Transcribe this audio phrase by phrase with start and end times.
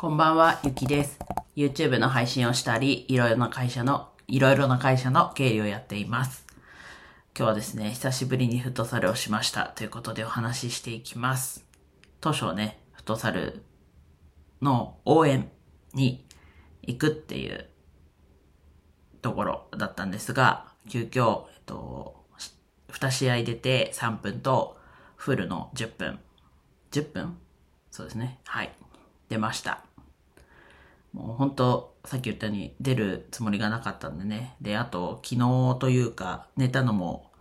[0.00, 1.18] こんばんは、ゆきです。
[1.56, 6.46] YouTube の配信をしたり、いろいろな会社の、いろいろな会社の経理をやっています。
[7.36, 11.66] 今日はですね、久しぶりにフットサルをしましたということでお話ししていきます。
[12.20, 13.64] 当初ね、フットサル
[14.62, 15.50] の応援
[15.94, 16.24] に
[16.82, 17.68] 行くっていう
[19.20, 22.24] ところだったんですが、急遽、えっと、
[22.90, 24.78] 2試合出て3分と、
[25.16, 26.20] フルの10分。
[26.92, 27.36] 10分？
[27.90, 28.38] そうですね。
[28.44, 28.72] はい。
[29.28, 29.87] 出ました。
[31.18, 34.54] もう本当、さっき言ったように出るつもりがなかったんでね。
[34.60, 37.32] で、あと、昨日というか、寝たのも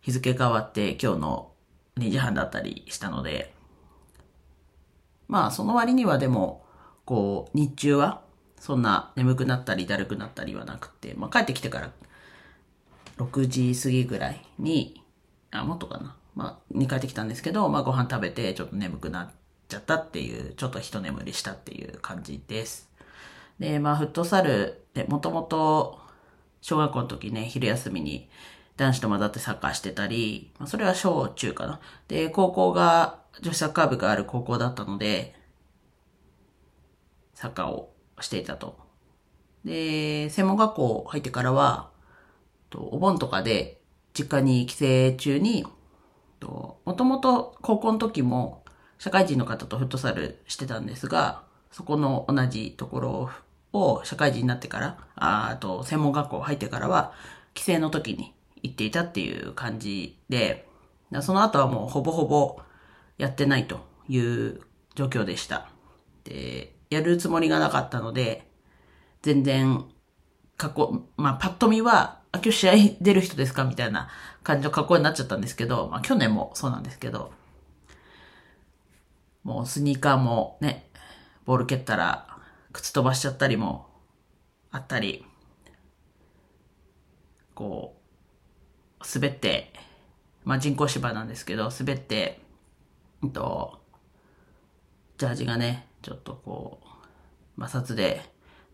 [0.00, 1.52] 日付変わって今日の
[1.98, 3.54] 2時半だったりしたので、
[5.28, 6.64] まあ、その割にはでも、
[7.04, 8.22] こう、日中は、
[8.58, 11.90] そんな眠くなったりだるくなったりはなくて、まあ、帰ってきてから、
[13.18, 15.02] 6時過ぎぐらいに、
[15.50, 16.16] あ、もっとかな。
[16.34, 19.30] まあ、に帰ってきたんですけど、まあ、ご飯食べて、ちょっと眠くなっ
[19.68, 22.91] ちゃったっていう、ちょっと一眠りしたっていう感じです。
[23.58, 26.00] で、まあ、フットサルで、もともと、
[26.60, 28.28] 小学校の時ね、昼休みに
[28.76, 31.80] 男子と混ざってサッカーしてたり、まあ、それは小中かな。
[32.08, 35.34] で、高校が、女子サッカー部がある高校だったので、
[37.34, 38.78] サッカーをしていたと。
[39.64, 41.90] で、専門学校入ってからは、
[42.74, 43.82] お盆とかで
[44.14, 45.66] 実家に帰省中に、
[46.40, 48.64] ともともと高校の時も
[48.98, 53.30] 社会人の方とフットサルしてたんですが、そこの同じところ
[53.72, 57.12] を社会人になってから、あと専門学校入ってからは、
[57.54, 60.68] 帰省の時に行っていたっていう感じで、
[61.22, 62.60] その後はもうほぼほぼ
[63.18, 64.60] やってないという
[64.94, 65.68] 状況でした。
[66.24, 68.46] で、やるつもりがなかったので、
[69.22, 69.84] 全然、
[70.56, 74.08] 過去、まあ、パッと見は、あ、今日試合出る人ですかみたいな
[74.42, 77.32] 感じの格好になっちゃったんですけど、まあ、去年もそうなんですけど、
[79.44, 80.88] もうスニーカーもね、
[81.44, 82.26] ボール蹴ったら、
[82.72, 83.86] 靴飛ばしちゃったりも
[84.70, 85.24] あったり、
[87.54, 87.96] こ
[89.00, 89.72] う、滑って、
[90.44, 92.40] まあ、人工芝なんですけど、滑って、
[93.22, 93.80] うんと、
[95.18, 96.80] ジャージがね、ちょっとこ
[97.56, 98.22] う、摩擦で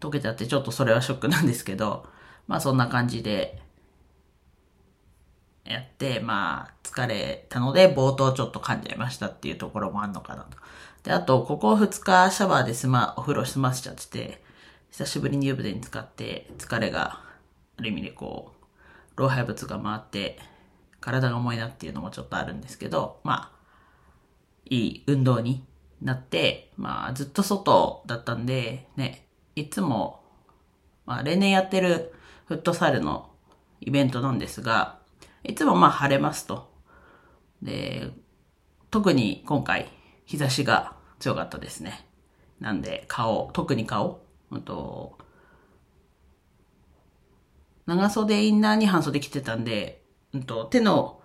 [0.01, 2.07] 溶けちゃって、ちょっとそれはショックなんですけど、
[2.47, 3.61] まあそんな感じで、
[5.69, 10.57] やって、まあ疲れたので、冒頭ちょっと噛んじゃいましたっていうところもあるのかなと。
[11.03, 14.43] で、あと、ここ2日シャワーで済ま、お風呂済ませちゃってて、
[14.91, 17.21] 久しぶりに湯船に浸かって、疲れが、
[17.77, 18.53] ある意味でこ
[19.17, 20.39] う、老廃物が回って、
[21.01, 23.59] 体が重いなっていうのもちょっとあるんですけど、まあ、
[24.69, 25.65] いい運動に
[26.03, 30.23] なって、まあ、ずっと外だったんで、ね、いつも、
[31.07, 32.13] まあ、例年やってる
[32.47, 33.31] フットサルの
[33.81, 34.99] イベントなんですが、
[35.49, 36.71] いつもまあ晴れますと。
[37.63, 38.11] で、
[38.91, 39.91] 特に今回、
[40.27, 42.07] 日差しが強かったですね。
[42.61, 44.21] なんで、顔、特に顔、
[44.51, 45.19] うんと、
[47.87, 50.05] 長袖インナーに半袖着てたんで、
[50.35, 51.23] うんと、手の、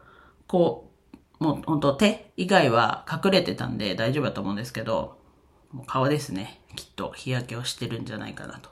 [0.48, 0.94] こ
[1.40, 5.20] う、もう本当手以外は隠れてたんで大丈夫だと思うんですけど、
[5.74, 6.62] もう顔ですね。
[6.78, 8.70] きっと日焼けをしてるんじゃないかなと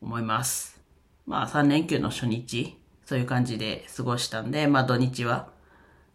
[0.00, 0.80] 思います。
[1.26, 2.79] まあ3連休の初日、
[3.10, 5.48] そういう感じで過ごしたんで、まあ土日は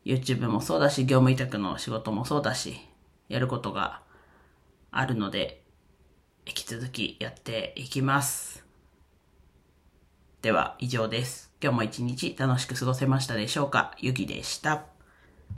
[0.06, 2.80] YouTube もそうだし、業務委託の仕事もそうだし、
[3.28, 4.00] やることが
[4.92, 5.62] あるので、
[6.48, 8.64] 引き続きやっていきます。
[10.42, 11.52] では以上です。
[11.62, 13.94] 今日も一日楽しく過ごせましたでしょうか？
[13.98, 14.95] ゆきでした。